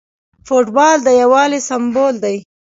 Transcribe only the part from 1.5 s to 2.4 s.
سمبول دی.